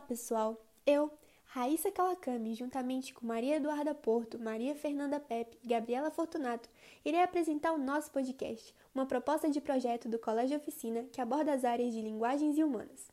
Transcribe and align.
Olá, 0.00 0.06
pessoal! 0.08 0.66
Eu, 0.86 1.10
Raíssa 1.44 1.92
Kawakami, 1.92 2.54
juntamente 2.54 3.12
com 3.12 3.26
Maria 3.26 3.56
Eduarda 3.56 3.94
Porto, 3.94 4.38
Maria 4.38 4.74
Fernanda 4.74 5.20
Pepe 5.20 5.58
e 5.62 5.68
Gabriela 5.68 6.10
Fortunato, 6.10 6.70
irei 7.04 7.22
apresentar 7.22 7.72
o 7.72 7.78
nosso 7.78 8.10
podcast, 8.10 8.74
uma 8.94 9.04
proposta 9.04 9.50
de 9.50 9.60
projeto 9.60 10.08
do 10.08 10.18
Colégio 10.18 10.56
Oficina 10.56 11.04
que 11.12 11.20
aborda 11.20 11.52
as 11.52 11.66
áreas 11.66 11.92
de 11.92 12.00
linguagens 12.00 12.56
e 12.56 12.64
humanas. 12.64 13.12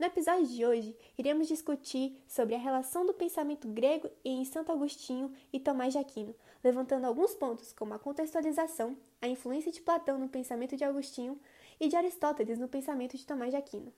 No 0.00 0.06
episódio 0.06 0.48
de 0.48 0.66
hoje, 0.66 0.96
iremos 1.16 1.46
discutir 1.46 2.20
sobre 2.26 2.56
a 2.56 2.58
relação 2.58 3.06
do 3.06 3.14
pensamento 3.14 3.68
grego 3.68 4.10
em 4.24 4.44
Santo 4.44 4.72
Agostinho 4.72 5.32
e 5.52 5.60
Tomás 5.60 5.92
de 5.92 5.98
Aquino, 6.00 6.34
levantando 6.62 7.06
alguns 7.06 7.36
pontos 7.36 7.72
como 7.72 7.94
a 7.94 8.00
contextualização, 8.00 8.96
a 9.22 9.28
influência 9.28 9.70
de 9.70 9.80
Platão 9.80 10.18
no 10.18 10.28
pensamento 10.28 10.76
de 10.76 10.82
Agostinho 10.82 11.38
e 11.78 11.88
de 11.88 11.94
Aristóteles 11.94 12.58
no 12.58 12.68
pensamento 12.68 13.16
de 13.16 13.24
Tomás 13.24 13.52
de 13.52 13.56
Aquino. 13.56 13.92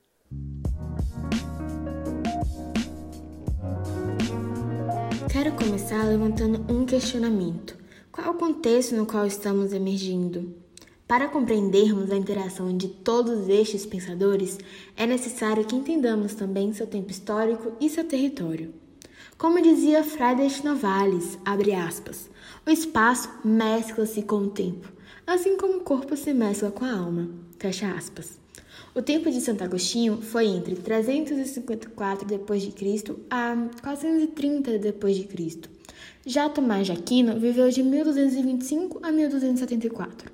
Quero 5.31 5.51
começar 5.51 6.05
levantando 6.05 6.65
um 6.73 6.87
questionamento. 6.87 7.77
Qual 8.11 8.25
é 8.25 8.29
o 8.31 8.33
contexto 8.33 8.95
no 8.95 9.05
qual 9.05 9.27
estamos 9.27 9.71
emergindo? 9.73 10.55
Para 11.07 11.27
compreendermos 11.27 12.09
a 12.09 12.17
interação 12.17 12.75
de 12.75 12.87
todos 12.87 13.47
estes 13.47 13.85
pensadores, 13.85 14.57
é 14.97 15.05
necessário 15.05 15.65
que 15.65 15.75
entendamos 15.75 16.33
também 16.33 16.73
seu 16.73 16.87
tempo 16.87 17.11
histórico 17.11 17.73
e 17.79 17.87
seu 17.91 18.03
território. 18.03 18.73
Como 19.37 19.61
dizia 19.61 20.03
Friedrich 20.03 20.65
Novalis, 20.65 21.37
aspas, 21.87 22.27
o 22.65 22.71
espaço 22.71 23.29
mescla-se 23.45 24.23
com 24.23 24.37
o 24.37 24.49
tempo, 24.49 24.91
assim 25.27 25.57
como 25.57 25.77
o 25.77 25.83
corpo 25.83 26.17
se 26.17 26.33
mescla 26.33 26.71
com 26.71 26.85
a 26.85 26.91
alma, 26.91 27.29
fecha 27.59 27.93
aspas. 27.93 28.38
O 28.95 29.03
tempo 29.03 29.29
de 29.29 29.39
Santo 29.39 29.63
Agostinho 29.63 30.19
foi 30.19 30.47
entre 30.47 30.75
354 30.75 32.25
d.C. 32.25 33.15
a 33.29 33.55
430 33.83 34.79
d.C. 34.79 35.59
Já 36.25 36.49
Tomás 36.49 36.87
de 36.87 36.93
Aquino 36.93 37.39
viveu 37.39 37.69
de 37.69 37.83
1225 37.83 38.99
a 39.03 39.11
1274. 39.11 40.31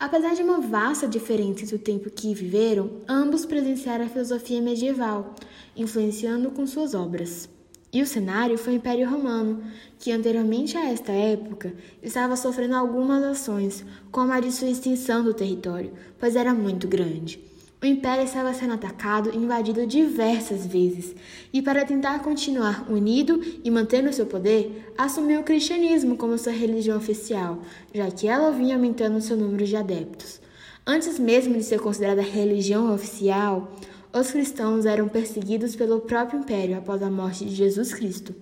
Apesar 0.00 0.34
de 0.34 0.42
uma 0.42 0.62
vasta 0.62 1.06
diferença 1.06 1.62
entre 1.62 1.76
o 1.76 1.78
tempo 1.78 2.08
que 2.08 2.34
viveram, 2.34 3.02
ambos 3.06 3.44
presenciaram 3.44 4.06
a 4.06 4.08
filosofia 4.08 4.62
medieval, 4.62 5.34
influenciando 5.76 6.50
com 6.52 6.66
suas 6.66 6.94
obras. 6.94 7.50
E 7.92 8.00
o 8.00 8.06
cenário 8.06 8.56
foi 8.56 8.72
o 8.72 8.76
Império 8.76 9.08
Romano, 9.10 9.62
que 9.98 10.10
anteriormente 10.10 10.74
a 10.78 10.90
esta 10.90 11.12
época 11.12 11.74
estava 12.02 12.34
sofrendo 12.34 12.76
algumas 12.76 13.22
ações, 13.22 13.84
como 14.10 14.32
a 14.32 14.40
de 14.40 14.50
sua 14.50 14.68
extensão 14.68 15.22
do 15.22 15.34
território, 15.34 15.92
pois 16.18 16.34
era 16.34 16.54
muito 16.54 16.88
grande. 16.88 17.52
O 17.84 17.86
império 17.86 18.24
estava 18.24 18.54
sendo 18.54 18.72
atacado 18.72 19.30
e 19.30 19.36
invadido 19.36 19.86
diversas 19.86 20.66
vezes, 20.66 21.14
e 21.52 21.60
para 21.60 21.84
tentar 21.84 22.20
continuar 22.20 22.90
unido 22.90 23.38
e 23.62 23.70
manter 23.70 24.02
o 24.06 24.12
seu 24.14 24.24
poder, 24.24 24.90
assumiu 24.96 25.40
o 25.40 25.44
cristianismo 25.44 26.16
como 26.16 26.38
sua 26.38 26.54
religião 26.54 26.96
oficial, 26.96 27.58
já 27.92 28.10
que 28.10 28.26
ela 28.26 28.50
vinha 28.52 28.76
aumentando 28.76 29.20
seu 29.20 29.36
número 29.36 29.66
de 29.66 29.76
adeptos. 29.76 30.40
Antes 30.86 31.18
mesmo 31.18 31.58
de 31.58 31.62
ser 31.62 31.78
considerada 31.78 32.22
religião 32.22 32.90
oficial, 32.94 33.76
os 34.14 34.30
cristãos 34.30 34.86
eram 34.86 35.06
perseguidos 35.06 35.76
pelo 35.76 36.00
próprio 36.00 36.40
império 36.40 36.78
após 36.78 37.02
a 37.02 37.10
morte 37.10 37.44
de 37.44 37.54
Jesus 37.54 37.92
Cristo, 37.92 38.34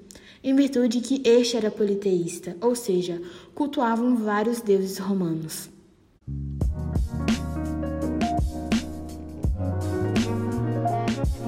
em 0.44 0.54
virtude 0.54 1.00
que 1.00 1.20
este 1.28 1.56
era 1.56 1.68
politeísta, 1.68 2.56
ou 2.60 2.76
seja, 2.76 3.20
cultuavam 3.56 4.14
vários 4.14 4.60
deuses 4.60 4.98
romanos. 4.98 5.71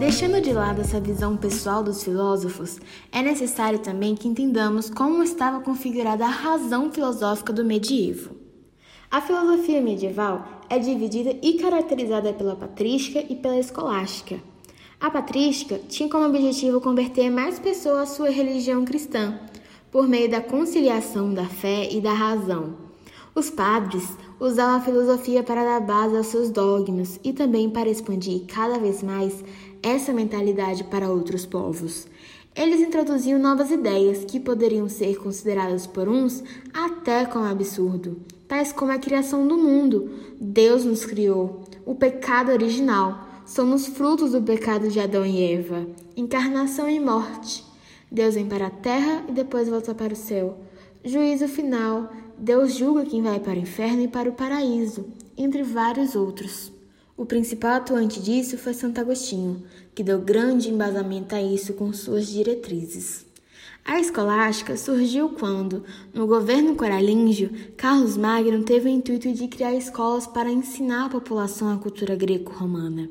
Deixando 0.04 0.38
de 0.38 0.52
lado 0.52 0.82
essa 0.82 1.00
visão 1.00 1.34
pessoal 1.34 1.82
dos 1.82 2.04
filósofos, 2.04 2.78
é 3.10 3.22
necessário 3.22 3.78
também 3.78 4.14
que 4.14 4.28
entendamos 4.28 4.90
como 4.90 5.22
estava 5.22 5.60
configurada 5.60 6.26
a 6.26 6.28
razão 6.28 6.92
filosófica 6.92 7.54
do 7.54 7.64
medievo. 7.64 8.36
A 9.10 9.22
filosofia 9.22 9.80
medieval 9.80 10.60
é 10.68 10.78
dividida 10.78 11.34
e 11.42 11.54
caracterizada 11.54 12.34
pela 12.34 12.54
patrística 12.54 13.24
e 13.30 13.34
pela 13.34 13.58
escolástica. 13.58 14.38
A 15.00 15.10
patrística 15.10 15.80
tinha 15.88 16.10
como 16.10 16.26
objetivo 16.26 16.82
converter 16.82 17.30
mais 17.30 17.58
pessoas 17.58 18.00
à 18.00 18.06
sua 18.06 18.28
religião 18.28 18.84
cristã, 18.84 19.40
por 19.90 20.06
meio 20.06 20.30
da 20.30 20.42
conciliação 20.42 21.32
da 21.32 21.46
fé 21.46 21.88
e 21.90 22.02
da 22.02 22.12
razão. 22.12 22.74
Os 23.34 23.50
padres 23.50 24.16
usavam 24.38 24.76
a 24.76 24.80
filosofia 24.80 25.42
para 25.42 25.64
dar 25.64 25.80
base 25.80 26.16
aos 26.16 26.28
seus 26.28 26.50
dogmas 26.50 27.18
e 27.24 27.32
também 27.32 27.68
para 27.68 27.88
expandir 27.88 28.42
cada 28.46 28.78
vez 28.78 29.02
mais 29.02 29.42
essa 29.84 30.12
mentalidade 30.12 30.82
para 30.82 31.10
outros 31.10 31.44
povos. 31.44 32.06
Eles 32.56 32.80
introduziam 32.80 33.38
novas 33.38 33.70
ideias 33.70 34.24
que 34.24 34.40
poderiam 34.40 34.88
ser 34.88 35.16
consideradas 35.18 35.86
por 35.86 36.08
uns 36.08 36.42
até 36.72 37.26
como 37.26 37.44
absurdo, 37.44 38.16
tais 38.48 38.72
como 38.72 38.92
a 38.92 38.98
criação 38.98 39.46
do 39.46 39.58
mundo. 39.58 40.10
Deus 40.40 40.84
nos 40.84 41.04
criou, 41.04 41.64
o 41.84 41.94
pecado 41.94 42.50
original. 42.50 43.28
Somos 43.44 43.86
frutos 43.86 44.32
do 44.32 44.40
pecado 44.40 44.88
de 44.88 44.98
Adão 44.98 45.26
e 45.26 45.52
Eva, 45.52 45.86
encarnação 46.16 46.88
e 46.88 46.98
morte. 46.98 47.62
Deus 48.10 48.36
vem 48.36 48.46
para 48.46 48.68
a 48.68 48.70
terra 48.70 49.24
e 49.28 49.32
depois 49.32 49.68
volta 49.68 49.94
para 49.94 50.14
o 50.14 50.16
céu. 50.16 50.56
Juízo 51.04 51.46
final, 51.46 52.10
Deus 52.38 52.74
julga 52.74 53.04
quem 53.04 53.20
vai 53.20 53.38
para 53.38 53.58
o 53.58 53.62
inferno 53.62 54.02
e 54.02 54.08
para 54.08 54.30
o 54.30 54.32
paraíso, 54.32 55.04
entre 55.36 55.62
vários 55.62 56.14
outros. 56.14 56.73
O 57.16 57.24
principal 57.24 57.76
atuante 57.76 58.20
disso 58.20 58.58
foi 58.58 58.74
Santo 58.74 59.00
Agostinho, 59.00 59.62
que 59.94 60.02
deu 60.02 60.20
grande 60.20 60.68
embasamento 60.68 61.32
a 61.32 61.40
isso 61.40 61.72
com 61.74 61.92
suas 61.92 62.26
diretrizes. 62.26 63.24
A 63.84 64.00
escolástica 64.00 64.76
surgiu 64.76 65.28
quando, 65.28 65.84
no 66.12 66.26
governo 66.26 66.74
coralíngio, 66.74 67.52
Carlos 67.76 68.16
Magno 68.16 68.64
teve 68.64 68.88
o 68.88 68.92
intuito 68.92 69.32
de 69.32 69.46
criar 69.46 69.74
escolas 69.74 70.26
para 70.26 70.50
ensinar 70.50 71.06
a 71.06 71.08
população 71.08 71.72
a 71.72 71.78
cultura 71.78 72.16
greco-romana. 72.16 73.08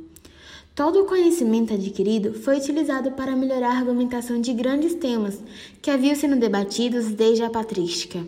Todo 0.75 1.01
o 1.01 1.05
conhecimento 1.05 1.73
adquirido 1.73 2.33
foi 2.33 2.57
utilizado 2.57 3.11
para 3.11 3.37
melhorar 3.37 3.75
a 3.75 3.77
argumentação 3.77 4.41
de 4.41 4.51
grandes 4.51 4.95
temas 4.95 5.41
que 5.81 5.89
haviam 5.89 6.15
sido 6.15 6.35
debatidos 6.35 7.05
desde 7.11 7.43
a 7.43 7.49
patrística. 7.49 8.19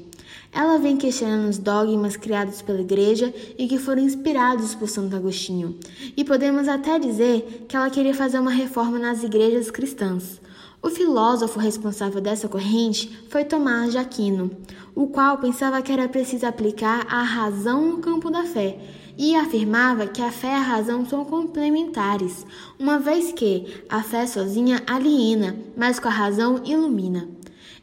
Ela 0.56 0.80
vem 0.80 0.96
questionando 0.96 1.50
os 1.50 1.58
dogmas 1.58 2.16
criados 2.16 2.62
pela 2.62 2.80
Igreja 2.80 3.34
e 3.58 3.68
que 3.68 3.78
foram 3.78 4.02
inspirados 4.02 4.74
por 4.74 4.88
Santo 4.88 5.14
Agostinho. 5.14 5.78
E 6.16 6.24
podemos 6.24 6.70
até 6.70 6.98
dizer 6.98 7.66
que 7.68 7.76
ela 7.76 7.90
queria 7.90 8.14
fazer 8.14 8.40
uma 8.40 8.52
reforma 8.52 8.98
nas 8.98 9.22
igrejas 9.22 9.70
cristãs. 9.70 10.40
O 10.82 10.90
filósofo 10.90 11.60
responsável 11.60 12.22
dessa 12.22 12.48
corrente 12.48 13.26
foi 13.28 13.44
Tomás 13.44 13.92
de 13.92 13.98
Aquino, 13.98 14.50
o 14.96 15.08
qual 15.08 15.40
pensava 15.40 15.82
que 15.82 15.92
era 15.92 16.08
preciso 16.08 16.46
aplicar 16.46 17.06
a 17.10 17.22
razão 17.22 17.86
no 17.86 17.98
campo 17.98 18.32
da 18.32 18.44
fé 18.44 18.80
e 19.18 19.36
afirmava 19.36 20.08
que 20.08 20.22
a 20.22 20.32
fé 20.32 20.48
e 20.48 20.52
a 20.52 20.62
razão 20.62 21.06
são 21.06 21.26
complementares, 21.26 22.46
uma 22.80 22.98
vez 22.98 23.34
que 23.34 23.84
a 23.90 24.02
fé 24.02 24.26
sozinha 24.26 24.82
aliena, 24.88 25.58
mas 25.76 26.00
com 26.00 26.08
a 26.08 26.12
razão 26.12 26.62
ilumina. 26.64 27.28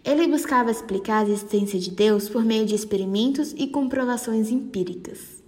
Ele 0.05 0.27
buscava 0.27 0.71
explicar 0.71 1.21
a 1.21 1.23
existência 1.23 1.79
de 1.79 1.91
Deus 1.91 2.29
por 2.29 2.45
meio 2.45 2.67
de 2.67 2.75
experimentos 2.75 3.55
e 3.57 3.69
comprovações 3.69 4.51
empíricas. 4.51 5.41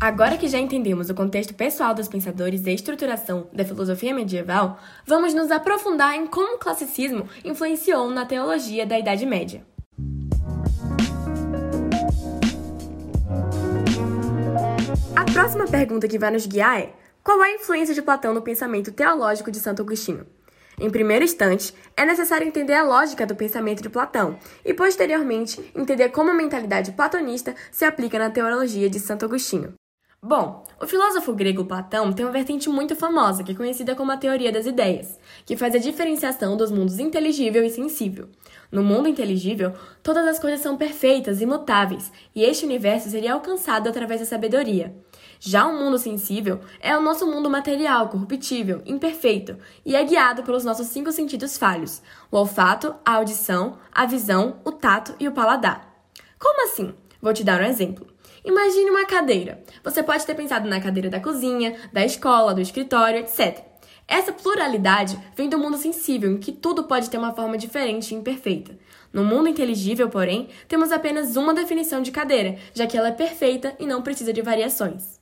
Agora 0.00 0.38
que 0.38 0.48
já 0.48 0.58
entendemos 0.58 1.10
o 1.10 1.14
contexto 1.14 1.52
pessoal 1.52 1.92
dos 1.92 2.08
pensadores 2.08 2.64
e 2.64 2.70
a 2.70 2.72
estruturação 2.72 3.48
da 3.52 3.64
filosofia 3.64 4.14
medieval, 4.14 4.78
vamos 5.06 5.34
nos 5.34 5.50
aprofundar 5.50 6.14
em 6.14 6.26
como 6.26 6.56
o 6.56 6.58
classicismo 6.58 7.28
influenciou 7.44 8.10
na 8.10 8.24
teologia 8.24 8.86
da 8.86 8.98
Idade 8.98 9.26
Média. 9.26 9.66
A 15.14 15.24
próxima 15.32 15.66
pergunta 15.66 16.06
que 16.06 16.18
vai 16.18 16.30
nos 16.30 16.46
guiar 16.46 16.80
é: 16.80 16.92
qual 17.26 17.42
é 17.42 17.48
a 17.48 17.54
influência 17.56 17.92
de 17.92 18.00
Platão 18.00 18.32
no 18.32 18.40
pensamento 18.40 18.92
teológico 18.92 19.50
de 19.50 19.58
Santo 19.58 19.82
Agostinho? 19.82 20.24
Em 20.78 20.88
primeiro 20.88 21.24
instante, 21.24 21.74
é 21.96 22.06
necessário 22.06 22.46
entender 22.46 22.74
a 22.74 22.84
lógica 22.84 23.26
do 23.26 23.34
pensamento 23.34 23.82
de 23.82 23.88
Platão 23.88 24.38
e, 24.64 24.72
posteriormente, 24.72 25.72
entender 25.74 26.10
como 26.10 26.30
a 26.30 26.34
mentalidade 26.34 26.92
platonista 26.92 27.52
se 27.72 27.84
aplica 27.84 28.16
na 28.16 28.30
teologia 28.30 28.88
de 28.88 29.00
Santo 29.00 29.24
Agostinho. 29.24 29.74
Bom, 30.22 30.64
o 30.80 30.86
filósofo 30.86 31.32
grego 31.34 31.64
Platão 31.64 32.12
tem 32.12 32.24
uma 32.24 32.30
vertente 32.30 32.68
muito 32.68 32.94
famosa, 32.94 33.42
que 33.42 33.50
é 33.50 33.54
conhecida 33.56 33.96
como 33.96 34.12
a 34.12 34.16
teoria 34.16 34.52
das 34.52 34.64
ideias, 34.64 35.18
que 35.44 35.56
faz 35.56 35.74
a 35.74 35.78
diferenciação 35.78 36.56
dos 36.56 36.70
mundos 36.70 37.00
inteligível 37.00 37.64
e 37.64 37.70
sensível. 37.70 38.28
No 38.70 38.84
mundo 38.84 39.08
inteligível, 39.08 39.72
todas 40.00 40.26
as 40.28 40.38
coisas 40.38 40.60
são 40.60 40.76
perfeitas, 40.76 41.40
imutáveis, 41.40 42.12
e 42.34 42.44
este 42.44 42.64
universo 42.64 43.10
seria 43.10 43.34
alcançado 43.34 43.88
através 43.88 44.20
da 44.20 44.26
sabedoria. 44.26 44.94
Já 45.38 45.66
o 45.66 45.78
mundo 45.78 45.98
sensível 45.98 46.60
é 46.80 46.96
o 46.96 47.00
nosso 47.00 47.26
mundo 47.26 47.50
material, 47.50 48.08
corruptível, 48.08 48.82
imperfeito, 48.86 49.56
e 49.84 49.94
é 49.94 50.04
guiado 50.04 50.42
pelos 50.42 50.64
nossos 50.64 50.88
cinco 50.88 51.12
sentidos 51.12 51.58
falhos: 51.58 52.02
o 52.30 52.36
olfato, 52.36 52.94
a 53.04 53.14
audição, 53.14 53.78
a 53.92 54.06
visão, 54.06 54.60
o 54.64 54.72
tato 54.72 55.14
e 55.20 55.28
o 55.28 55.32
paladar. 55.32 55.94
Como 56.38 56.64
assim? 56.64 56.94
Vou 57.20 57.32
te 57.32 57.44
dar 57.44 57.60
um 57.60 57.64
exemplo. 57.64 58.06
Imagine 58.44 58.90
uma 58.90 59.06
cadeira. 59.06 59.62
Você 59.82 60.02
pode 60.02 60.24
ter 60.24 60.34
pensado 60.34 60.68
na 60.68 60.80
cadeira 60.80 61.10
da 61.10 61.18
cozinha, 61.18 61.76
da 61.92 62.04
escola, 62.04 62.54
do 62.54 62.60
escritório, 62.60 63.18
etc. 63.18 63.64
Essa 64.06 64.32
pluralidade 64.32 65.18
vem 65.34 65.48
do 65.48 65.58
mundo 65.58 65.76
sensível, 65.76 66.30
em 66.30 66.38
que 66.38 66.52
tudo 66.52 66.84
pode 66.84 67.10
ter 67.10 67.18
uma 67.18 67.34
forma 67.34 67.58
diferente 67.58 68.12
e 68.12 68.16
imperfeita. 68.16 68.78
No 69.12 69.24
mundo 69.24 69.48
inteligível, 69.48 70.08
porém, 70.08 70.48
temos 70.68 70.92
apenas 70.92 71.34
uma 71.36 71.52
definição 71.52 72.00
de 72.00 72.12
cadeira, 72.12 72.56
já 72.72 72.86
que 72.86 72.96
ela 72.96 73.08
é 73.08 73.12
perfeita 73.12 73.74
e 73.80 73.86
não 73.86 74.02
precisa 74.02 74.32
de 74.32 74.42
variações. 74.42 75.18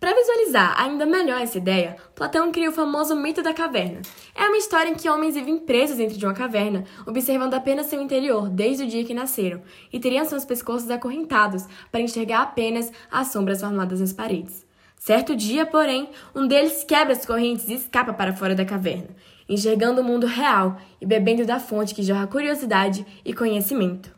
Para 0.00 0.14
visualizar 0.14 0.80
ainda 0.80 1.04
melhor 1.04 1.40
essa 1.40 1.58
ideia, 1.58 1.96
Platão 2.14 2.52
cria 2.52 2.70
o 2.70 2.72
famoso 2.72 3.16
mito 3.16 3.42
da 3.42 3.52
caverna. 3.52 4.00
É 4.32 4.44
uma 4.44 4.56
história 4.56 4.90
em 4.90 4.94
que 4.94 5.08
homens 5.08 5.34
vivem 5.34 5.58
presos 5.58 5.96
dentro 5.96 6.16
de 6.16 6.24
uma 6.24 6.34
caverna, 6.34 6.84
observando 7.04 7.54
apenas 7.54 7.86
seu 7.86 8.00
interior 8.00 8.48
desde 8.48 8.84
o 8.84 8.86
dia 8.86 9.04
que 9.04 9.12
nasceram, 9.12 9.60
e 9.92 9.98
teriam 9.98 10.24
seus 10.24 10.44
pescoços 10.44 10.88
acorrentados 10.88 11.66
para 11.90 12.00
enxergar 12.00 12.42
apenas 12.42 12.92
as 13.10 13.28
sombras 13.28 13.60
formadas 13.60 14.00
nas 14.00 14.12
paredes. 14.12 14.64
Certo 14.96 15.34
dia, 15.34 15.66
porém, 15.66 16.10
um 16.32 16.46
deles 16.46 16.84
quebra 16.84 17.12
as 17.12 17.26
correntes 17.26 17.68
e 17.68 17.74
escapa 17.74 18.12
para 18.12 18.32
fora 18.32 18.54
da 18.54 18.64
caverna, 18.64 19.08
enxergando 19.48 20.00
o 20.00 20.04
mundo 20.04 20.28
real 20.28 20.76
e 21.00 21.06
bebendo 21.06 21.44
da 21.44 21.58
fonte 21.58 21.94
que 21.94 22.04
jorra 22.04 22.26
curiosidade 22.28 23.04
e 23.24 23.34
conhecimento. 23.34 24.17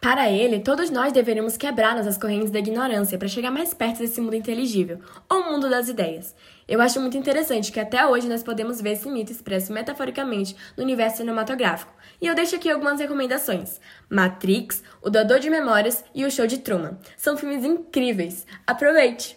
Para 0.00 0.30
ele, 0.30 0.60
todos 0.60 0.90
nós 0.90 1.12
deveríamos 1.12 1.56
quebrar 1.56 1.96
nossas 1.96 2.16
correntes 2.16 2.52
da 2.52 2.60
ignorância 2.60 3.18
para 3.18 3.26
chegar 3.26 3.50
mais 3.50 3.74
perto 3.74 3.98
desse 3.98 4.20
mundo 4.20 4.36
inteligível, 4.36 5.00
ou 5.28 5.50
mundo 5.50 5.68
das 5.68 5.88
ideias. 5.88 6.36
Eu 6.68 6.80
acho 6.80 7.00
muito 7.00 7.16
interessante 7.16 7.72
que 7.72 7.80
até 7.80 8.06
hoje 8.06 8.28
nós 8.28 8.44
podemos 8.44 8.80
ver 8.80 8.92
esse 8.92 9.10
mito 9.10 9.32
expresso 9.32 9.72
metaforicamente 9.72 10.54
no 10.76 10.84
universo 10.84 11.16
cinematográfico. 11.16 11.92
E 12.20 12.28
eu 12.28 12.34
deixo 12.34 12.54
aqui 12.54 12.70
algumas 12.70 13.00
recomendações: 13.00 13.80
Matrix, 14.08 14.84
O 15.02 15.10
Doador 15.10 15.40
de 15.40 15.50
Memórias 15.50 16.04
e 16.14 16.24
O 16.24 16.30
Show 16.30 16.46
de 16.46 16.58
Truman. 16.58 16.96
São 17.16 17.36
filmes 17.36 17.64
incríveis. 17.64 18.46
Aproveite! 18.64 19.36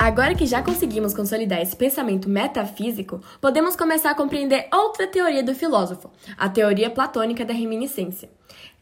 Agora 0.00 0.34
que 0.34 0.46
já 0.46 0.62
conseguimos 0.62 1.12
consolidar 1.12 1.60
esse 1.60 1.76
pensamento 1.76 2.26
metafísico, 2.26 3.20
podemos 3.38 3.76
começar 3.76 4.12
a 4.12 4.14
compreender 4.14 4.66
outra 4.72 5.06
teoria 5.06 5.42
do 5.42 5.54
filósofo, 5.54 6.10
a 6.38 6.48
teoria 6.48 6.88
platônica 6.88 7.44
da 7.44 7.52
reminiscência. 7.52 8.30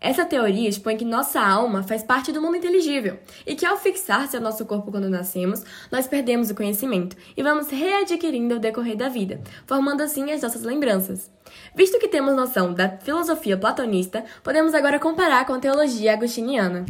Essa 0.01 0.25
teoria 0.25 0.69
expõe 0.69 0.97
que 0.97 1.05
nossa 1.05 1.41
alma 1.41 1.83
faz 1.83 2.05
parte 2.05 2.31
do 2.31 2.41
mundo 2.41 2.59
inteligível 2.59 3.19
e 3.45 3.57
que, 3.57 3.67
ao 3.67 3.77
fixar-se 3.77 4.37
ao 4.37 4.43
nosso 4.43 4.65
corpo 4.65 4.93
quando 4.93 5.11
nascemos, 5.11 5.65
nós 5.91 6.07
perdemos 6.07 6.51
o 6.51 6.55
conhecimento 6.55 7.17
e 7.37 7.43
vamos 7.43 7.69
readquirindo 7.69 8.55
ao 8.55 8.61
decorrer 8.61 8.97
da 8.97 9.09
vida, 9.09 9.41
formando 9.67 10.03
assim 10.03 10.31
as 10.31 10.43
nossas 10.43 10.63
lembranças. 10.63 11.29
Visto 11.75 11.99
que 11.99 12.07
temos 12.07 12.37
noção 12.37 12.73
da 12.73 12.91
filosofia 12.91 13.57
platonista, 13.57 14.25
podemos 14.45 14.73
agora 14.73 15.01
comparar 15.01 15.45
com 15.47 15.55
a 15.55 15.59
teologia 15.59 16.13
agostiniana. 16.13 16.87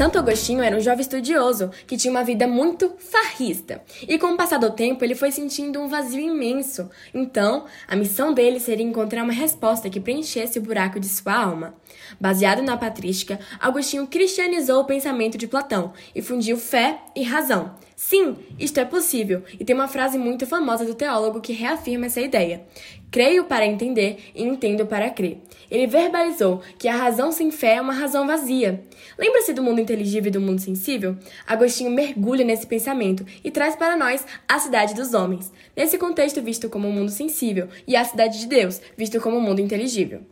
Santo 0.00 0.18
Agostinho 0.18 0.62
era 0.62 0.74
um 0.74 0.80
jovem 0.80 1.02
estudioso 1.02 1.70
que 1.86 1.94
tinha 1.94 2.10
uma 2.10 2.24
vida 2.24 2.46
muito 2.46 2.94
farrista. 2.98 3.82
E 4.08 4.18
com 4.18 4.28
o 4.28 4.36
passar 4.38 4.56
do 4.56 4.70
tempo, 4.70 5.04
ele 5.04 5.14
foi 5.14 5.30
sentindo 5.30 5.78
um 5.78 5.88
vazio 5.88 6.20
imenso. 6.20 6.88
Então, 7.12 7.66
a 7.86 7.94
missão 7.94 8.32
dele 8.32 8.58
seria 8.58 8.86
encontrar 8.86 9.22
uma 9.22 9.32
resposta 9.34 9.90
que 9.90 10.00
preenchesse 10.00 10.58
o 10.58 10.62
buraco 10.62 10.98
de 10.98 11.06
sua 11.06 11.34
alma. 11.34 11.74
Baseado 12.18 12.62
na 12.62 12.78
patrística, 12.78 13.38
Agostinho 13.60 14.06
cristianizou 14.06 14.80
o 14.80 14.86
pensamento 14.86 15.36
de 15.36 15.46
Platão 15.46 15.92
e 16.14 16.22
fundiu 16.22 16.56
fé 16.56 16.98
e 17.14 17.22
razão. 17.22 17.74
Sim, 18.02 18.34
isto 18.58 18.80
é 18.80 18.84
possível, 18.86 19.44
e 19.52 19.62
tem 19.62 19.76
uma 19.76 19.86
frase 19.86 20.16
muito 20.16 20.46
famosa 20.46 20.86
do 20.86 20.94
teólogo 20.94 21.38
que 21.38 21.52
reafirma 21.52 22.06
essa 22.06 22.18
ideia. 22.18 22.62
Creio 23.10 23.44
para 23.44 23.66
entender 23.66 24.30
e 24.34 24.42
entendo 24.42 24.86
para 24.86 25.10
crer. 25.10 25.36
Ele 25.70 25.86
verbalizou 25.86 26.62
que 26.78 26.88
a 26.88 26.96
razão 26.96 27.30
sem 27.30 27.50
fé 27.50 27.74
é 27.74 27.80
uma 27.80 27.92
razão 27.92 28.26
vazia. 28.26 28.82
Lembra-se 29.18 29.52
do 29.52 29.62
mundo 29.62 29.82
inteligível 29.82 30.28
e 30.28 30.32
do 30.32 30.40
mundo 30.40 30.62
sensível? 30.62 31.14
Agostinho 31.46 31.90
mergulha 31.90 32.42
nesse 32.42 32.66
pensamento 32.66 33.24
e 33.44 33.50
traz 33.50 33.76
para 33.76 33.98
nós 33.98 34.24
a 34.48 34.58
cidade 34.58 34.94
dos 34.94 35.12
homens, 35.12 35.52
nesse 35.76 35.98
contexto 35.98 36.40
visto 36.40 36.70
como 36.70 36.88
um 36.88 36.92
mundo 36.92 37.10
sensível, 37.10 37.68
e 37.86 37.94
a 37.94 38.02
cidade 38.02 38.40
de 38.40 38.46
Deus, 38.46 38.80
visto 38.96 39.20
como 39.20 39.36
um 39.36 39.42
mundo 39.42 39.60
inteligível. 39.60 40.22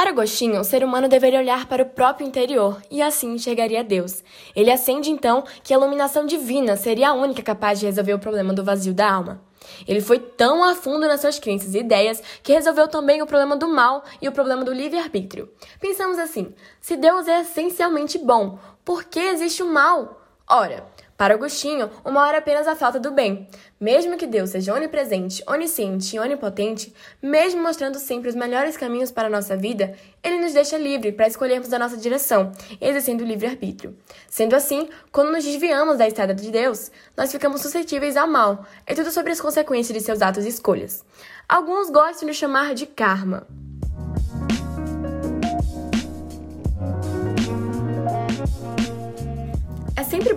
Para 0.00 0.12
Agostinho, 0.12 0.58
o 0.58 0.64
ser 0.64 0.82
humano 0.82 1.08
deveria 1.08 1.38
olhar 1.38 1.66
para 1.66 1.82
o 1.82 1.86
próprio 1.86 2.26
interior 2.26 2.80
e 2.90 3.02
assim 3.02 3.34
enxergaria 3.34 3.84
Deus. 3.84 4.24
Ele 4.56 4.72
acende 4.72 5.10
então 5.10 5.44
que 5.62 5.74
a 5.74 5.76
iluminação 5.76 6.24
divina 6.24 6.74
seria 6.74 7.10
a 7.10 7.12
única 7.12 7.42
capaz 7.42 7.78
de 7.78 7.84
resolver 7.84 8.14
o 8.14 8.18
problema 8.18 8.54
do 8.54 8.64
vazio 8.64 8.94
da 8.94 9.12
alma. 9.12 9.42
Ele 9.86 10.00
foi 10.00 10.18
tão 10.18 10.64
a 10.64 10.74
fundo 10.74 11.06
nas 11.06 11.20
suas 11.20 11.38
crenças 11.38 11.74
e 11.74 11.80
ideias 11.80 12.22
que 12.42 12.54
resolveu 12.54 12.88
também 12.88 13.20
o 13.20 13.26
problema 13.26 13.56
do 13.56 13.68
mal 13.68 14.02
e 14.22 14.26
o 14.26 14.32
problema 14.32 14.64
do 14.64 14.72
livre-arbítrio. 14.72 15.50
Pensamos 15.78 16.18
assim: 16.18 16.54
se 16.80 16.96
Deus 16.96 17.28
é 17.28 17.42
essencialmente 17.42 18.16
bom, 18.16 18.58
por 18.82 19.04
que 19.04 19.20
existe 19.20 19.62
o 19.62 19.68
mal? 19.68 20.18
Ora, 20.48 20.86
para 21.20 21.34
Agostinho, 21.34 21.90
o 22.02 22.10
mal 22.10 22.24
era 22.24 22.38
apenas 22.38 22.66
a 22.66 22.74
falta 22.74 22.98
do 22.98 23.10
bem. 23.10 23.46
Mesmo 23.78 24.16
que 24.16 24.26
Deus 24.26 24.48
seja 24.48 24.74
onipresente, 24.74 25.44
onisciente 25.46 26.16
e 26.16 26.18
onipotente, 26.18 26.94
mesmo 27.20 27.62
mostrando 27.62 27.98
sempre 27.98 28.30
os 28.30 28.34
melhores 28.34 28.74
caminhos 28.74 29.10
para 29.10 29.28
a 29.28 29.30
nossa 29.30 29.54
vida, 29.54 29.92
ele 30.24 30.40
nos 30.40 30.54
deixa 30.54 30.78
livre 30.78 31.12
para 31.12 31.26
escolhermos 31.26 31.74
a 31.74 31.78
nossa 31.78 31.98
direção, 31.98 32.52
exercendo 32.80 33.20
o 33.20 33.26
livre-arbítrio. 33.26 33.94
Sendo 34.30 34.56
assim, 34.56 34.88
quando 35.12 35.30
nos 35.30 35.44
desviamos 35.44 35.98
da 35.98 36.08
estrada 36.08 36.34
de 36.34 36.50
Deus, 36.50 36.90
nós 37.14 37.30
ficamos 37.30 37.60
suscetíveis 37.60 38.16
ao 38.16 38.26
mal. 38.26 38.64
É 38.86 38.94
tudo 38.94 39.10
sobre 39.10 39.30
as 39.30 39.42
consequências 39.42 39.94
de 39.94 40.02
seus 40.02 40.22
atos 40.22 40.46
e 40.46 40.48
escolhas. 40.48 41.04
Alguns 41.46 41.90
gostam 41.90 42.26
de 42.26 42.32
chamar 42.32 42.72
de 42.72 42.86
karma. 42.86 43.46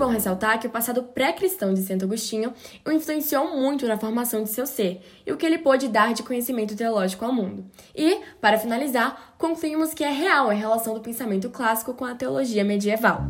Bom 0.03 0.09
ressaltar 0.09 0.59
que 0.59 0.67
o 0.67 0.69
passado 0.69 1.01
pré-cristão 1.01 1.73
de 1.73 1.81
Santo 1.81 2.03
Agostinho 2.03 2.53
o 2.85 2.91
influenciou 2.91 3.55
muito 3.55 3.87
na 3.87 3.97
formação 3.97 4.43
de 4.43 4.49
seu 4.49 4.67
ser 4.67 5.01
e 5.25 5.31
o 5.31 5.37
que 5.37 5.45
ele 5.45 5.57
pôde 5.57 5.87
dar 5.87 6.13
de 6.13 6.23
conhecimento 6.23 6.75
teológico 6.75 7.23
ao 7.23 7.31
mundo. 7.31 7.63
E, 7.95 8.19
para 8.41 8.57
finalizar, 8.57 9.33
concluímos 9.37 9.93
que 9.93 10.03
é 10.03 10.11
real 10.11 10.49
a 10.49 10.53
relação 10.53 10.93
do 10.93 10.99
pensamento 10.99 11.49
clássico 11.49 11.93
com 11.93 12.03
a 12.03 12.15
teologia 12.15 12.65
medieval. 12.65 13.27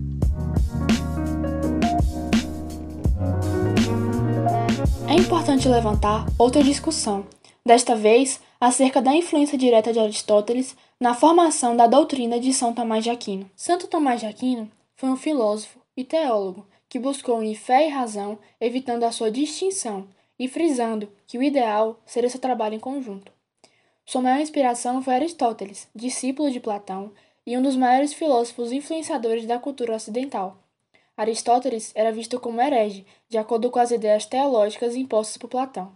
É 5.07 5.13
importante 5.13 5.69
levantar 5.69 6.25
outra 6.39 6.63
discussão, 6.63 7.27
desta 7.63 7.95
vez 7.95 8.41
acerca 8.59 8.99
da 8.99 9.13
influência 9.13 9.59
direta 9.59 9.93
de 9.93 9.99
Aristóteles 9.99 10.75
na 10.99 11.13
formação 11.13 11.77
da 11.77 11.85
doutrina 11.85 12.39
de 12.39 12.51
São 12.51 12.73
Tomás 12.73 13.03
de 13.03 13.11
Aquino. 13.11 13.47
Santo 13.55 13.85
Tomás 13.85 14.21
de 14.21 14.25
Aquino 14.25 14.71
foi 14.95 15.09
um 15.09 15.17
filósofo, 15.17 15.82
e 15.95 16.03
teólogo, 16.03 16.67
que 16.89 16.99
buscou 16.99 17.37
unir 17.37 17.55
fé 17.55 17.87
e 17.87 17.89
razão, 17.89 18.37
evitando 18.59 19.03
a 19.03 19.11
sua 19.11 19.31
distinção 19.31 20.07
e 20.37 20.47
frisando 20.47 21.11
que 21.25 21.37
o 21.37 21.43
ideal 21.43 21.99
seria 22.05 22.29
seu 22.29 22.39
trabalho 22.39 22.75
em 22.75 22.79
conjunto. 22.79 23.31
Sua 24.05 24.21
maior 24.21 24.39
inspiração 24.39 25.01
foi 25.01 25.15
Aristóteles, 25.15 25.87
discípulo 25.95 26.51
de 26.51 26.59
Platão 26.59 27.11
e 27.45 27.57
um 27.57 27.61
dos 27.61 27.75
maiores 27.75 28.13
filósofos 28.13 28.71
influenciadores 28.71 29.45
da 29.45 29.59
cultura 29.59 29.95
ocidental. 29.95 30.57
Aristóteles 31.15 31.91
era 31.95 32.11
visto 32.11 32.39
como 32.39 32.61
herege, 32.61 33.05
de 33.29 33.37
acordo 33.37 33.69
com 33.69 33.79
as 33.79 33.91
ideias 33.91 34.25
teológicas 34.25 34.95
impostas 34.95 35.37
por 35.37 35.47
Platão. 35.47 35.91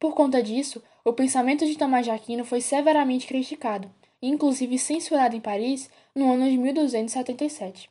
Por 0.00 0.14
conta 0.14 0.42
disso, 0.42 0.82
o 1.04 1.12
pensamento 1.12 1.66
de 1.66 1.76
Tomás 1.76 2.04
de 2.04 2.10
Aquino 2.10 2.44
foi 2.44 2.60
severamente 2.60 3.26
criticado, 3.26 3.90
inclusive 4.22 4.78
censurado 4.78 5.36
em 5.36 5.40
Paris 5.40 5.90
no 6.14 6.32
ano 6.32 6.48
de 6.48 6.56
1277. 6.56 7.90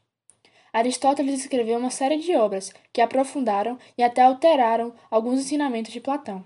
Aristóteles 0.78 1.40
escreveu 1.40 1.80
uma 1.80 1.90
série 1.90 2.18
de 2.18 2.36
obras 2.36 2.72
que 2.94 3.02
aprofundaram 3.02 3.80
e 3.98 4.04
até 4.04 4.22
alteraram 4.22 4.94
alguns 5.10 5.40
ensinamentos 5.40 5.92
de 5.92 6.00
Platão. 6.00 6.46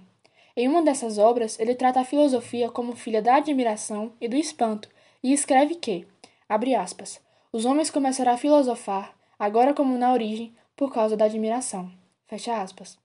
Em 0.55 0.69
uma 0.69 0.81
dessas 0.81 1.17
obras, 1.17 1.59
ele 1.59 1.75
trata 1.75 1.99
a 1.99 2.05
filosofia 2.05 2.69
como 2.69 2.95
filha 2.95 3.21
da 3.21 3.35
admiração 3.35 4.13
e 4.21 4.29
do 4.29 4.37
espanto 4.37 4.87
e 5.21 5.33
escreve 5.33 5.75
que, 5.75 6.07
abre 6.47 6.73
aspas, 6.73 7.19
os 7.51 7.65
homens 7.65 7.89
começarão 7.89 8.31
a 8.31 8.37
filosofar, 8.37 9.13
agora 9.37 9.73
como 9.73 9.97
na 9.97 10.13
origem, 10.13 10.55
por 10.77 10.93
causa 10.93 11.17
da 11.17 11.25
admiração. 11.25 11.91
Fecha 12.25 12.55
aspas. 12.55 12.97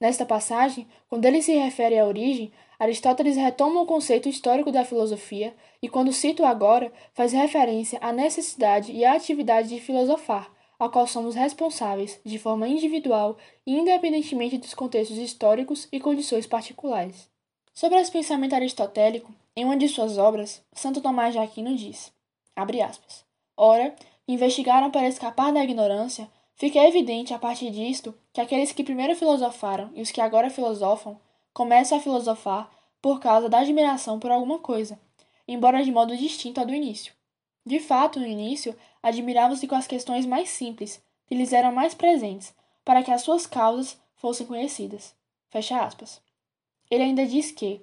Nesta 0.00 0.24
passagem, 0.24 0.88
quando 1.10 1.26
ele 1.26 1.42
se 1.42 1.52
refere 1.52 1.98
à 1.98 2.06
origem, 2.06 2.50
Aristóteles 2.78 3.36
retoma 3.36 3.82
o 3.82 3.86
conceito 3.86 4.30
histórico 4.30 4.72
da 4.72 4.82
filosofia 4.82 5.54
e, 5.82 5.90
quando 5.90 6.10
cita 6.10 6.42
o 6.42 6.46
agora, 6.46 6.90
faz 7.12 7.34
referência 7.34 7.98
à 8.00 8.14
necessidade 8.14 8.92
e 8.92 9.04
à 9.04 9.12
atividade 9.12 9.68
de 9.68 9.78
filosofar, 9.78 10.50
a 10.80 10.88
qual 10.88 11.06
somos 11.06 11.36
responsáveis 11.36 12.18
de 12.24 12.38
forma 12.38 12.66
individual 12.66 13.36
e 13.64 13.78
independentemente 13.78 14.58
dos 14.58 14.74
contextos 14.74 15.18
históricos 15.18 15.86
e 15.92 16.00
condições 16.00 16.46
particulares. 16.46 17.30
Sobre 17.72 18.00
esse 18.00 18.10
pensamento 18.10 18.54
aristotélico, 18.54 19.32
em 19.54 19.64
uma 19.64 19.76
de 19.76 19.88
suas 19.88 20.18
obras, 20.18 20.60
Santo 20.72 21.00
Tomás 21.00 21.32
de 21.32 21.38
Aquino 21.38 21.76
diz: 21.76 22.12
aspas. 22.56 23.24
Ora, 23.56 23.94
investigaram 24.26 24.90
para 24.90 25.06
escapar 25.06 25.52
da 25.52 25.62
ignorância, 25.62 26.28
Fica 26.60 26.86
evidente 26.86 27.32
a 27.32 27.38
partir 27.38 27.70
disto 27.70 28.14
que 28.34 28.40
aqueles 28.40 28.70
que 28.70 28.84
primeiro 28.84 29.16
filosofaram 29.16 29.90
e 29.94 30.02
os 30.02 30.10
que 30.10 30.20
agora 30.20 30.50
filosofam 30.50 31.18
começam 31.54 31.96
a 31.96 32.00
filosofar 32.02 32.70
por 33.00 33.18
causa 33.18 33.48
da 33.48 33.60
admiração 33.60 34.20
por 34.20 34.30
alguma 34.30 34.58
coisa, 34.58 35.00
embora 35.48 35.82
de 35.82 35.90
modo 35.90 36.14
distinto 36.14 36.60
ao 36.60 36.66
do 36.66 36.74
início. 36.74 37.14
De 37.70 37.78
fato, 37.78 38.18
no 38.18 38.26
início, 38.26 38.76
admiravam-se 39.00 39.68
com 39.68 39.76
as 39.76 39.86
questões 39.86 40.26
mais 40.26 40.48
simples, 40.50 41.00
que 41.28 41.36
lhes 41.36 41.52
eram 41.52 41.70
mais 41.70 41.94
presentes, 41.94 42.52
para 42.84 43.00
que 43.00 43.12
as 43.12 43.22
suas 43.22 43.46
causas 43.46 43.96
fossem 44.16 44.44
conhecidas. 44.44 45.14
Fecha 45.50 45.80
aspas. 45.80 46.20
Ele 46.90 47.04
ainda 47.04 47.24
diz 47.24 47.52
que, 47.52 47.80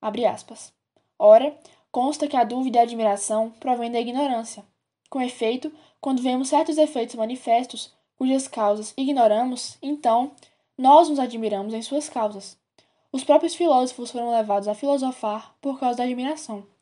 abre 0.00 0.24
aspas, 0.24 0.72
ora, 1.18 1.58
consta 1.90 2.28
que 2.28 2.36
a 2.36 2.44
dúvida 2.44 2.78
e 2.78 2.80
a 2.80 2.82
admiração 2.84 3.50
provêm 3.58 3.90
da 3.90 3.98
ignorância. 3.98 4.64
Com 5.10 5.20
efeito, 5.20 5.72
quando 6.00 6.22
vemos 6.22 6.48
certos 6.48 6.78
efeitos 6.78 7.16
manifestos, 7.16 7.92
cujas 8.16 8.46
causas 8.46 8.94
ignoramos, 8.96 9.78
então 9.82 10.30
nós 10.78 11.08
nos 11.08 11.18
admiramos 11.18 11.74
em 11.74 11.82
suas 11.82 12.08
causas. 12.08 12.56
Os 13.10 13.24
próprios 13.24 13.56
filósofos 13.56 14.12
foram 14.12 14.30
levados 14.30 14.68
a 14.68 14.76
filosofar 14.76 15.56
por 15.60 15.80
causa 15.80 15.98
da 15.98 16.04
admiração. 16.04 16.75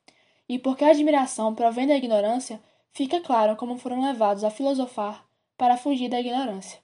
E 0.49 0.59
porque 0.59 0.85
a 0.85 0.91
admiração 0.91 1.55
provém 1.55 1.87
da 1.87 1.97
ignorância, 1.97 2.61
fica 2.93 3.21
claro 3.21 3.57
como 3.57 3.79
foram 3.79 4.03
levados 4.03 4.45
a 4.45 4.51
filosofar 4.51 5.25
para 5.57 5.77
fugir 5.77 6.09
da 6.09 6.21
ignorância. 6.21 6.79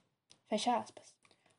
Fecha 0.49 0.75
aspas. 0.75 1.13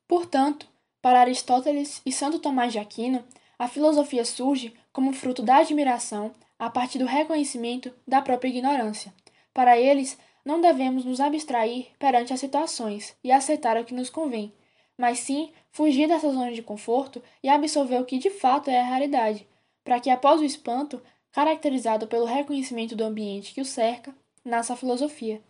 Portanto, 0.06 0.68
para 1.00 1.20
Aristóteles 1.20 2.02
e 2.04 2.12
Santo 2.12 2.38
Tomás 2.38 2.72
de 2.72 2.78
Aquino, 2.78 3.24
a 3.58 3.68
filosofia 3.68 4.24
surge 4.24 4.74
como 4.92 5.12
fruto 5.12 5.42
da 5.42 5.56
admiração 5.56 6.32
a 6.58 6.68
partir 6.70 6.98
do 6.98 7.06
reconhecimento 7.06 7.92
da 8.06 8.20
própria 8.20 8.48
ignorância. 8.48 9.12
Para 9.54 9.78
eles, 9.78 10.18
não 10.44 10.60
devemos 10.60 11.04
nos 11.04 11.20
abstrair 11.20 11.88
perante 11.98 12.32
as 12.32 12.40
situações 12.40 13.16
e 13.22 13.30
aceitar 13.30 13.76
o 13.76 13.84
que 13.84 13.94
nos 13.94 14.10
convém, 14.10 14.52
mas 14.96 15.20
sim 15.20 15.52
fugir 15.70 16.08
dessa 16.08 16.30
zona 16.30 16.52
de 16.52 16.62
conforto 16.62 17.22
e 17.42 17.48
absorver 17.48 18.00
o 18.00 18.04
que 18.04 18.18
de 18.18 18.30
fato 18.30 18.68
é 18.68 18.80
a 18.80 18.84
realidade, 18.84 19.46
para 19.84 19.98
que 19.98 20.10
após 20.10 20.40
o 20.40 20.44
espanto, 20.44 21.02
caracterizado 21.32 22.06
pelo 22.06 22.26
reconhecimento 22.26 22.94
do 22.94 23.04
ambiente 23.04 23.54
que 23.54 23.60
o 23.60 23.64
cerca, 23.64 24.14
nasça 24.44 24.74
a 24.74 24.76
filosofia. 24.76 25.40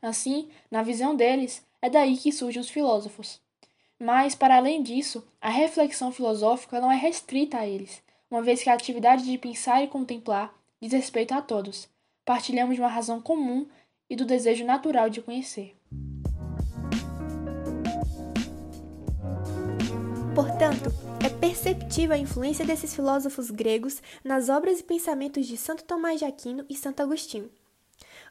Assim, 0.00 0.48
na 0.70 0.82
visão 0.82 1.14
deles, 1.14 1.64
é 1.80 1.90
daí 1.90 2.16
que 2.16 2.32
surgem 2.32 2.60
os 2.60 2.70
filósofos. 2.70 3.40
Mas, 3.98 4.34
para 4.34 4.56
além 4.56 4.82
disso, 4.82 5.26
a 5.40 5.48
reflexão 5.48 6.10
filosófica 6.10 6.80
não 6.80 6.90
é 6.90 6.96
restrita 6.96 7.58
a 7.58 7.66
eles, 7.66 8.02
uma 8.30 8.42
vez 8.42 8.62
que 8.62 8.70
a 8.70 8.74
atividade 8.74 9.24
de 9.24 9.38
pensar 9.38 9.82
e 9.82 9.88
contemplar 9.88 10.52
diz 10.80 10.92
respeito 10.92 11.32
a 11.32 11.40
todos. 11.40 11.88
Partilhamos 12.24 12.74
de 12.74 12.80
uma 12.80 12.88
razão 12.88 13.20
comum 13.20 13.66
e 14.08 14.16
do 14.16 14.24
desejo 14.24 14.64
natural 14.64 15.08
de 15.08 15.22
conhecer. 15.22 15.76
Portanto, 20.34 21.05
é 21.26 21.28
perceptível 21.28 22.14
a 22.14 22.18
influência 22.18 22.64
desses 22.64 22.94
filósofos 22.94 23.50
gregos 23.50 24.00
nas 24.22 24.48
obras 24.48 24.78
e 24.78 24.84
pensamentos 24.84 25.44
de 25.44 25.56
Santo 25.56 25.82
Tomás 25.82 26.20
de 26.20 26.24
Aquino 26.24 26.64
e 26.70 26.76
Santo 26.76 27.02
Agostinho. 27.02 27.50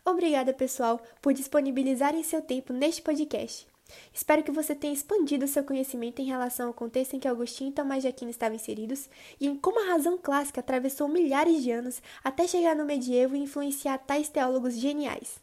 Obrigada, 0.06 0.54
pessoal, 0.54 1.02
por 1.22 1.34
disponibilizarem 1.34 2.24
seu 2.24 2.42
tempo 2.42 2.72
neste 2.72 3.02
podcast. 3.02 3.68
Espero 4.14 4.44
que 4.44 4.52
você 4.52 4.74
tenha 4.74 4.94
expandido 4.94 5.46
seu 5.46 5.66
conhecimento 5.66 6.22
em 6.22 6.26
relação 6.26 6.68
ao 6.68 6.74
contexto 6.74 7.18
em 7.18 7.20
que 7.20 7.28
Agostinho 7.28 7.72
e 7.72 7.74
Tomás 7.74 8.02
de 8.02 8.08
Aquino 8.08 8.32
estavam 8.32 8.56
inseridos 8.56 9.10
e 9.42 9.46
em 9.46 9.58
como 9.58 9.84
a 9.84 9.92
razão 9.92 10.18
clássica 10.18 10.62
atravessou 10.62 11.10
milhares 11.10 11.62
de 11.62 11.72
anos 11.72 12.02
até 12.24 12.48
chegar 12.48 12.78
no 12.78 12.86
medievo 12.86 13.36
e 13.36 13.40
influenciar 13.40 13.98
tais 13.98 14.30
teólogos 14.30 14.74
geniais. 14.74 15.36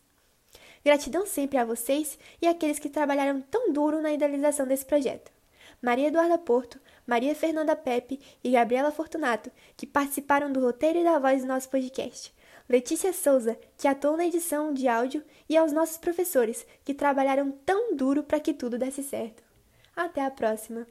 Gratidão 0.83 1.27
sempre 1.27 1.59
a 1.59 1.67
vocês 1.67 2.19
e 2.41 2.47
àqueles 2.47 2.79
que 2.79 2.89
trabalharam 2.89 3.43
tão 3.43 3.71
duro 3.75 4.01
na 4.01 4.11
idealização 4.11 4.67
desse 4.67 4.87
projeto. 4.87 5.31
Maria 5.83 6.09
Eduarda 6.09 6.39
Porto, 6.39 6.79
Maria 7.07 7.35
Fernanda 7.35 7.75
Pepe 7.75 8.21
e 8.43 8.53
Gabriela 8.53 8.91
Fortunato, 8.91 9.51
que 9.77 9.87
participaram 9.87 10.53
do 10.53 10.61
roteiro 10.61 10.99
e 10.99 11.05
da 11.05 11.19
voz 11.19 11.43
do 11.43 11.49
nosso 11.49 11.69
podcast. 11.69 12.35
Letícia 12.69 13.13
Souza, 13.13 13.59
que 13.77 13.89
atuou 13.89 14.17
na 14.17 14.27
edição 14.27 14.73
de 14.73 14.89
áudio, 14.89 15.23
e 15.49 15.57
aos 15.57 15.73
nossos 15.73 15.99
professores, 15.99 16.67
que 16.85 16.95
trabalharam 16.95 17.51
tão 17.51 17.95
duro 17.95 18.23
para 18.23 18.41
que 18.41 18.55
tudo 18.55 18.79
desse 18.79 19.03
certo. 19.03 19.43
Até 19.95 20.25
a 20.25 20.31
próxima! 20.31 20.87